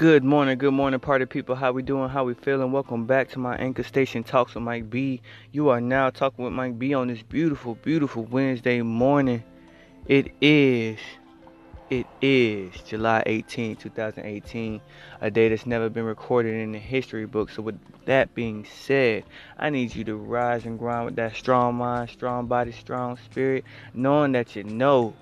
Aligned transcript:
Good 0.00 0.24
morning, 0.24 0.56
good 0.56 0.72
morning, 0.72 0.98
party 0.98 1.26
people. 1.26 1.54
How 1.54 1.72
we 1.72 1.82
doing? 1.82 2.08
How 2.08 2.24
we 2.24 2.32
feeling? 2.32 2.72
Welcome 2.72 3.04
back 3.04 3.28
to 3.32 3.38
my 3.38 3.54
anchor 3.56 3.82
station 3.82 4.24
talks 4.24 4.54
with 4.54 4.64
Mike 4.64 4.88
B. 4.88 5.20
You 5.52 5.68
are 5.68 5.80
now 5.82 6.08
talking 6.08 6.42
with 6.42 6.54
Mike 6.54 6.78
B 6.78 6.94
on 6.94 7.08
this 7.08 7.22
beautiful, 7.22 7.74
beautiful 7.74 8.22
Wednesday 8.24 8.80
morning. 8.80 9.44
It 10.06 10.32
is, 10.40 10.98
it 11.90 12.06
is 12.22 12.72
July 12.80 13.24
18, 13.26 13.76
2018, 13.76 14.80
a 15.20 15.30
day 15.30 15.50
that's 15.50 15.66
never 15.66 15.90
been 15.90 16.06
recorded 16.06 16.54
in 16.54 16.72
the 16.72 16.78
history 16.78 17.26
book. 17.26 17.50
So 17.50 17.60
with 17.60 17.78
that 18.06 18.34
being 18.34 18.64
said, 18.64 19.24
I 19.58 19.68
need 19.68 19.94
you 19.94 20.04
to 20.04 20.16
rise 20.16 20.64
and 20.64 20.78
grind 20.78 21.04
with 21.04 21.16
that 21.16 21.36
strong 21.36 21.74
mind, 21.74 22.08
strong 22.08 22.46
body, 22.46 22.72
strong 22.72 23.18
spirit, 23.18 23.66
knowing 23.92 24.32
that 24.32 24.56
you 24.56 24.64
know 24.64 25.14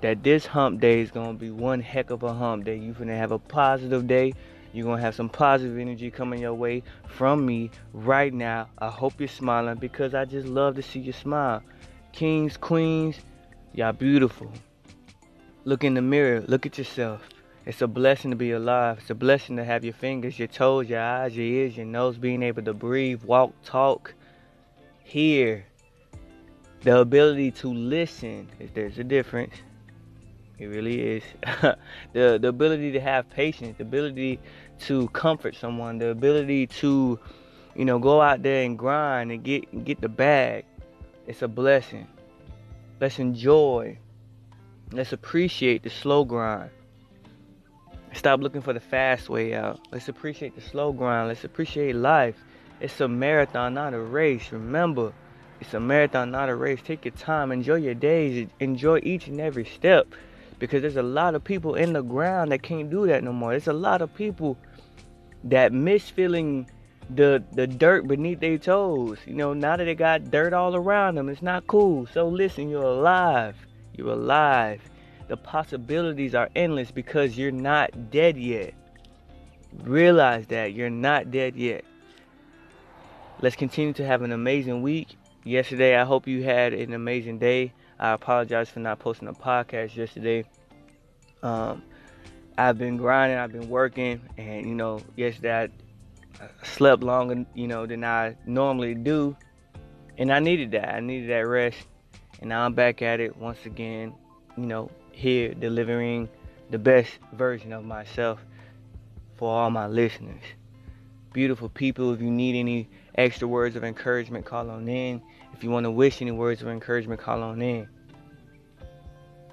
that 0.00 0.22
this 0.22 0.46
hump 0.46 0.80
day 0.80 1.00
is 1.00 1.10
gonna 1.10 1.34
be 1.34 1.50
one 1.50 1.80
heck 1.80 2.10
of 2.10 2.22
a 2.22 2.32
hump 2.32 2.64
day. 2.64 2.76
You're 2.76 2.94
gonna 2.94 3.16
have 3.16 3.32
a 3.32 3.38
positive 3.38 4.06
day. 4.06 4.32
You're 4.72 4.86
gonna 4.86 5.02
have 5.02 5.14
some 5.14 5.28
positive 5.28 5.78
energy 5.78 6.10
coming 6.10 6.40
your 6.40 6.54
way 6.54 6.82
from 7.06 7.44
me 7.44 7.70
right 7.92 8.32
now. 8.32 8.68
I 8.78 8.88
hope 8.88 9.14
you're 9.18 9.28
smiling 9.28 9.76
because 9.76 10.14
I 10.14 10.24
just 10.24 10.46
love 10.46 10.76
to 10.76 10.82
see 10.82 11.00
you 11.00 11.12
smile. 11.12 11.62
Kings, 12.12 12.56
queens, 12.56 13.16
y'all 13.74 13.92
beautiful. 13.92 14.50
Look 15.64 15.84
in 15.84 15.94
the 15.94 16.02
mirror, 16.02 16.42
look 16.46 16.66
at 16.66 16.78
yourself. 16.78 17.28
It's 17.66 17.82
a 17.82 17.86
blessing 17.86 18.30
to 18.30 18.36
be 18.36 18.52
alive. 18.52 18.98
It's 19.00 19.10
a 19.10 19.14
blessing 19.14 19.56
to 19.56 19.64
have 19.64 19.84
your 19.84 19.92
fingers, 19.92 20.38
your 20.38 20.48
toes, 20.48 20.88
your 20.88 21.00
eyes, 21.00 21.36
your 21.36 21.44
ears, 21.44 21.76
your 21.76 21.84
nose, 21.84 22.16
being 22.16 22.42
able 22.42 22.62
to 22.62 22.72
breathe, 22.72 23.22
walk, 23.22 23.52
talk, 23.64 24.14
hear. 25.04 25.66
The 26.80 26.98
ability 26.98 27.50
to 27.52 27.72
listen, 27.72 28.48
if 28.58 28.72
there's 28.72 28.98
a 28.98 29.04
difference 29.04 29.54
it 30.60 30.66
really 30.66 31.00
is. 31.00 31.22
the 32.12 32.38
the 32.38 32.48
ability 32.48 32.92
to 32.92 33.00
have 33.00 33.28
patience, 33.30 33.78
the 33.78 33.82
ability 33.82 34.38
to 34.80 35.08
comfort 35.08 35.56
someone, 35.56 35.96
the 35.96 36.08
ability 36.10 36.66
to, 36.66 37.18
you 37.74 37.84
know, 37.86 37.98
go 37.98 38.20
out 38.20 38.42
there 38.42 38.64
and 38.64 38.78
grind 38.78 39.32
and 39.32 39.42
get 39.42 39.84
get 39.84 40.02
the 40.02 40.08
bag. 40.08 40.66
It's 41.26 41.40
a 41.40 41.48
blessing. 41.48 42.06
Let's 43.00 43.18
enjoy. 43.18 43.98
Let's 44.92 45.12
appreciate 45.12 45.82
the 45.82 45.90
slow 45.90 46.24
grind. 46.24 46.70
Stop 48.12 48.40
looking 48.40 48.60
for 48.60 48.74
the 48.74 48.80
fast 48.80 49.30
way 49.30 49.54
out. 49.54 49.80
Let's 49.90 50.08
appreciate 50.08 50.54
the 50.56 50.60
slow 50.60 50.92
grind. 50.92 51.28
Let's 51.28 51.44
appreciate 51.44 51.94
life. 51.94 52.36
It's 52.80 53.00
a 53.00 53.08
marathon, 53.08 53.74
not 53.74 53.94
a 53.94 54.00
race. 54.00 54.52
Remember, 54.52 55.12
it's 55.60 55.72
a 55.72 55.80
marathon, 55.80 56.30
not 56.30 56.48
a 56.48 56.56
race. 56.56 56.80
Take 56.84 57.04
your 57.04 57.14
time. 57.14 57.52
Enjoy 57.52 57.76
your 57.76 57.94
days. 57.94 58.48
Enjoy 58.58 59.00
each 59.02 59.28
and 59.28 59.40
every 59.40 59.64
step 59.64 60.08
because 60.60 60.82
there's 60.82 60.96
a 60.96 61.02
lot 61.02 61.34
of 61.34 61.42
people 61.42 61.74
in 61.74 61.94
the 61.94 62.02
ground 62.02 62.52
that 62.52 62.62
can't 62.62 62.90
do 62.90 63.06
that 63.06 63.24
no 63.24 63.32
more. 63.32 63.50
There's 63.50 63.66
a 63.66 63.72
lot 63.72 64.02
of 64.02 64.14
people 64.14 64.56
that 65.42 65.72
miss 65.72 66.08
feeling 66.10 66.70
the 67.08 67.42
the 67.54 67.66
dirt 67.66 68.06
beneath 68.06 68.38
their 68.38 68.58
toes. 68.58 69.18
You 69.26 69.34
know, 69.34 69.54
now 69.54 69.76
that 69.76 69.84
they 69.84 69.96
got 69.96 70.30
dirt 70.30 70.52
all 70.52 70.76
around 70.76 71.16
them, 71.16 71.28
it's 71.28 71.42
not 71.42 71.66
cool. 71.66 72.06
So 72.06 72.28
listen, 72.28 72.68
you're 72.68 72.82
alive. 72.82 73.56
You're 73.94 74.12
alive. 74.12 74.82
The 75.28 75.36
possibilities 75.36 76.34
are 76.34 76.50
endless 76.54 76.90
because 76.90 77.38
you're 77.38 77.50
not 77.50 78.10
dead 78.10 78.36
yet. 78.36 78.74
Realize 79.82 80.46
that 80.48 80.74
you're 80.74 80.90
not 80.90 81.30
dead 81.30 81.56
yet. 81.56 81.84
Let's 83.40 83.56
continue 83.56 83.94
to 83.94 84.04
have 84.04 84.22
an 84.22 84.32
amazing 84.32 84.82
week. 84.82 85.16
Yesterday, 85.44 85.96
I 85.96 86.04
hope 86.04 86.26
you 86.26 86.42
had 86.42 86.74
an 86.74 86.92
amazing 86.92 87.38
day. 87.38 87.72
I 88.00 88.12
apologize 88.12 88.70
for 88.70 88.80
not 88.80 88.98
posting 88.98 89.28
a 89.28 89.34
podcast 89.34 89.94
yesterday. 89.94 90.44
Um, 91.42 91.82
I've 92.56 92.78
been 92.78 92.96
grinding, 92.96 93.36
I've 93.36 93.52
been 93.52 93.68
working, 93.68 94.22
and 94.38 94.66
you 94.66 94.74
know, 94.74 95.02
yesterday 95.16 95.68
I 96.40 96.64
slept 96.64 97.02
longer, 97.02 97.44
you 97.54 97.68
know, 97.68 97.84
than 97.84 98.02
I 98.02 98.36
normally 98.46 98.94
do, 98.94 99.36
and 100.16 100.32
I 100.32 100.38
needed 100.38 100.70
that. 100.70 100.94
I 100.94 101.00
needed 101.00 101.28
that 101.28 101.46
rest, 101.46 101.76
and 102.40 102.48
now 102.48 102.64
I'm 102.64 102.72
back 102.72 103.02
at 103.02 103.20
it 103.20 103.36
once 103.36 103.66
again. 103.66 104.14
You 104.56 104.64
know, 104.64 104.90
here 105.12 105.52
delivering 105.52 106.30
the 106.70 106.78
best 106.78 107.10
version 107.34 107.74
of 107.74 107.84
myself 107.84 108.40
for 109.36 109.50
all 109.50 109.70
my 109.70 109.86
listeners. 109.86 110.42
Beautiful 111.32 111.68
people, 111.68 112.12
if 112.12 112.20
you 112.20 112.30
need 112.30 112.56
any 112.56 112.88
extra 113.14 113.46
words 113.46 113.76
of 113.76 113.84
encouragement, 113.84 114.44
call 114.44 114.68
on 114.68 114.88
in. 114.88 115.22
If 115.52 115.62
you 115.62 115.70
want 115.70 115.84
to 115.84 115.90
wish 115.90 116.20
any 116.20 116.32
words 116.32 116.60
of 116.60 116.68
encouragement, 116.68 117.20
call 117.20 117.42
on 117.42 117.62
in. 117.62 117.88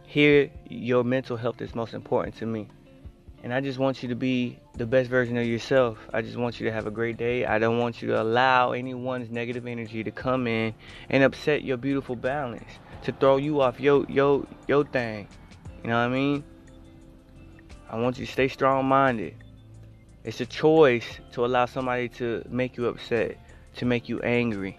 Here, 0.03 0.49
your 0.69 1.03
mental 1.03 1.37
health 1.37 1.61
is 1.61 1.75
most 1.75 1.93
important 1.93 2.35
to 2.37 2.45
me. 2.45 2.67
And 3.43 3.53
I 3.53 3.61
just 3.61 3.77
want 3.77 4.01
you 4.01 4.09
to 4.09 4.15
be 4.15 4.59
the 4.73 4.85
best 4.85 5.09
version 5.09 5.37
of 5.37 5.45
yourself. 5.45 5.99
I 6.11 6.21
just 6.21 6.37
want 6.37 6.59
you 6.59 6.65
to 6.65 6.71
have 6.71 6.87
a 6.87 6.91
great 6.91 7.17
day. 7.17 7.45
I 7.45 7.59
don't 7.59 7.77
want 7.77 8.01
you 8.01 8.07
to 8.09 8.21
allow 8.21 8.71
anyone's 8.71 9.29
negative 9.29 9.67
energy 9.67 10.03
to 10.03 10.11
come 10.11 10.47
in 10.47 10.73
and 11.09 11.23
upset 11.23 11.63
your 11.63 11.77
beautiful 11.77 12.15
balance, 12.15 12.71
to 13.03 13.11
throw 13.11 13.37
you 13.37 13.61
off 13.61 13.79
your 13.79 14.05
your 14.09 14.47
your 14.67 14.83
thing. 14.85 15.27
You 15.83 15.89
know 15.91 15.97
what 15.97 16.05
I 16.05 16.09
mean? 16.09 16.43
I 17.89 17.99
want 17.99 18.17
you 18.17 18.25
to 18.25 18.31
stay 18.31 18.47
strong-minded. 18.47 19.35
It's 20.27 20.41
a 20.41 20.45
choice 20.45 21.07
to 21.31 21.45
allow 21.45 21.65
somebody 21.65 22.09
to 22.19 22.43
make 22.49 22.77
you 22.77 22.87
upset, 22.87 23.37
to 23.77 23.85
make 23.85 24.09
you 24.09 24.19
angry 24.21 24.77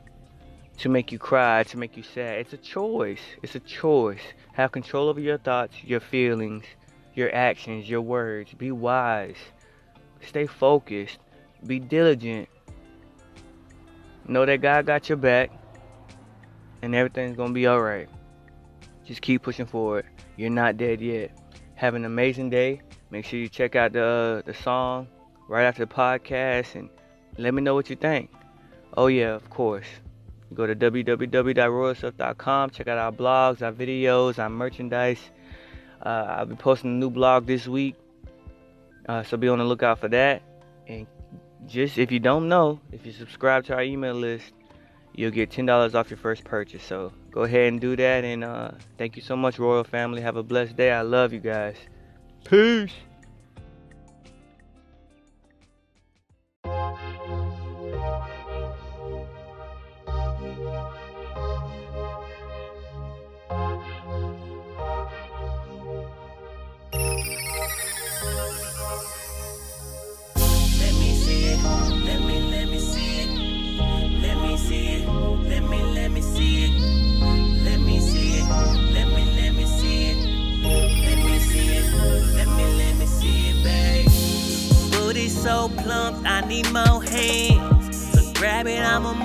to 0.79 0.89
make 0.89 1.11
you 1.11 1.19
cry, 1.19 1.65
to 1.65 1.77
make 1.77 1.97
you 1.97 2.03
sad. 2.03 2.39
It's 2.39 2.53
a 2.53 2.57
choice. 2.57 3.21
It's 3.43 3.57
a 3.57 3.61
choice. 3.61 4.21
Have 4.53 4.73
control 4.73 5.09
over 5.09 5.21
your 5.21 5.39
thoughts, 5.39 5.75
your 5.83 6.01
feelings, 6.01 6.65
your 7.15 7.35
actions, 7.35 7.91
your 7.91 8.01
words. 8.01 8.55
Be 8.55 8.71
wise. 8.71 9.37
Stay 10.21 10.47
focused. 10.47 11.19
Be 11.67 11.81
diligent. 11.81 12.49
Know 14.27 14.47
that 14.47 14.61
God 14.61 14.87
got 14.87 15.09
your 15.09 15.19
back 15.19 15.51
and 16.83 16.95
everything's 16.95 17.37
going 17.37 17.49
to 17.49 17.55
be 17.55 17.67
all 17.67 17.81
right. 17.81 18.09
Just 19.05 19.21
keep 19.21 19.43
pushing 19.43 19.67
forward. 19.67 20.07
You're 20.37 20.51
not 20.51 20.77
dead 20.77 21.01
yet. 21.01 21.37
Have 21.75 21.95
an 21.95 22.05
amazing 22.05 22.51
day. 22.51 22.83
Make 23.11 23.25
sure 23.25 23.41
you 23.41 23.49
check 23.49 23.75
out 23.75 23.93
the 23.95 24.05
uh, 24.05 24.43
the 24.43 24.55
song 24.55 25.09
right 25.49 25.65
after 25.65 25.85
the 25.85 25.93
podcast 25.93 26.75
and 26.75 26.89
let 27.39 27.55
me 27.55 27.63
know 27.63 27.75
what 27.75 27.91
you 27.91 27.97
think. 27.97 28.31
Oh 28.97 29.09
yeah, 29.09 29.35
of 29.35 29.51
course. 29.51 29.87
Go 30.55 30.67
to 30.67 30.75
www.royalstuff.com. 30.75 32.71
Check 32.71 32.89
out 32.89 32.99
our 32.99 33.13
blogs, 33.13 33.63
our 33.63 33.73
videos, 33.73 34.39
our 34.39 34.49
merchandise. 34.49 35.21
Uh, 36.05 36.37
I'll 36.39 36.47
be 36.47 36.55
posting 36.55 36.91
a 36.91 36.95
new 36.95 37.11
blog 37.11 37.47
this 37.47 37.67
week, 37.67 37.97
uh, 39.09 39.25
so 39.25 39.37
be 39.37 39.49
on 39.49 39.59
the 39.59 39.65
lookout 39.65 39.99
for 39.99 40.09
that. 40.09 40.43
And 40.87 41.07
just 41.67 41.99
if 41.99 42.13
you 42.13 42.21
don't 42.21 42.49
know, 42.49 42.81
if 42.93 43.05
you 43.05 43.13
subscribe 43.13 43.65
to 43.65 43.75
our 43.75 43.83
email 43.83 44.15
list, 44.15 44.53
you'll 45.15 45.33
get 45.33 45.51
ten 45.51 45.67
dollars 45.67 45.95
off 45.95 46.09
your 46.09 46.19
first 46.19 46.45
purchase. 46.45 46.85
So 46.85 47.13
go 47.33 47.43
ahead 47.43 47.73
and 47.73 47.81
do 47.81 47.97
that. 47.97 48.25
And 48.25 48.45
uh, 48.45 48.71
thank 48.97 49.17
you 49.17 49.23
so 49.23 49.37
much, 49.37 49.59
Royal 49.59 49.85
Family. 49.85 50.23
Have 50.23 50.37
a 50.37 50.43
blessed 50.43 50.77
day. 50.77 50.93
I 50.93 51.03
love 51.03 51.33
you 51.33 51.41
guys. 51.41 51.77
Peace. 52.45 52.93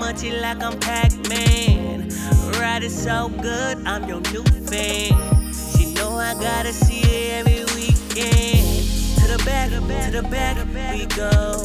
It, 0.04 0.24
I'm 0.24 0.32
a 0.32 0.42
like 0.42 0.62
I'm 0.62 0.80
Pac-Man. 0.80 2.10
Ride 2.60 2.84
it 2.84 2.92
so 2.92 3.30
good, 3.42 3.78
I'm 3.86 4.08
your 4.08 4.22
new 4.32 4.44
fan. 4.44 5.54
She 5.54 5.94
know 5.94 6.18
I 6.18 6.34
gotta 6.34 6.74
see 6.74 7.02
it 7.02 7.48
every 7.48 7.64
weekend. 7.76 8.90
To 9.20 9.38
the 9.38 9.42
back, 9.46 9.70
to 9.72 10.12
the 10.12 10.28
back, 10.30 10.58
we 10.94 11.06
go. 11.06 11.64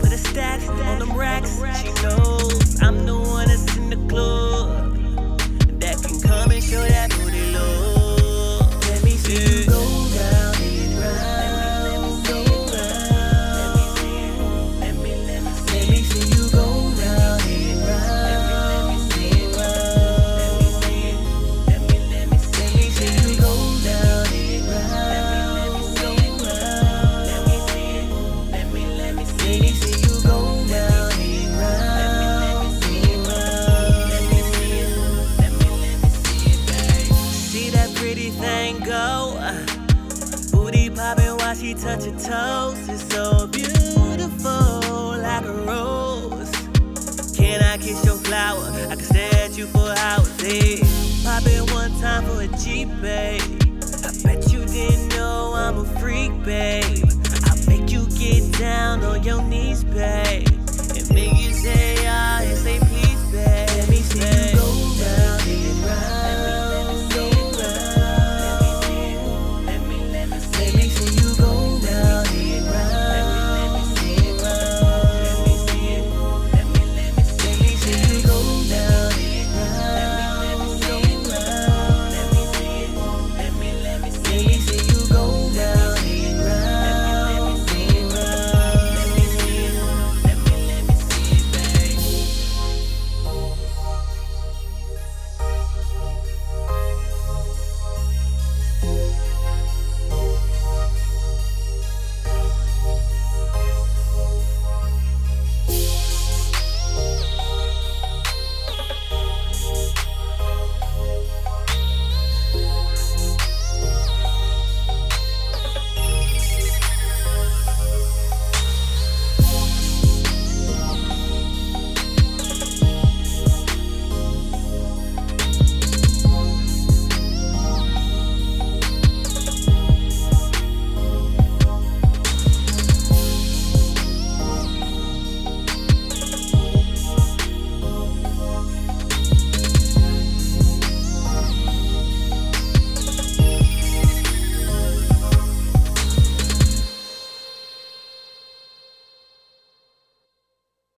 Put 0.00 0.12
a 0.12 0.18
stack 0.18 0.60
on 0.68 0.98
them 0.98 1.16
touch 41.76 42.06
your 42.06 42.18
toes 42.18 42.88
is 42.88 43.02
so 43.08 43.46
beautiful, 43.48 45.18
like 45.18 45.44
a 45.44 45.52
rose. 45.66 46.50
Can 47.36 47.62
I 47.62 47.76
kiss 47.76 48.04
your 48.04 48.16
flower? 48.16 48.70
I 48.88 48.96
can 48.96 49.04
stare 49.04 49.34
at 49.44 49.58
you 49.58 49.66
for 49.66 49.90
hours. 49.98 50.40
Hey, 50.40 50.78
pop 51.22 51.42
it 51.44 51.70
one 51.72 51.92
time 52.00 52.24
for 52.24 52.40
a 52.42 52.48
Jeep, 52.58 52.88
babe. 53.02 53.42
I 54.04 54.12
bet 54.24 54.52
you 54.52 54.64
didn't 54.64 55.08
know 55.10 55.52
I'm 55.54 55.75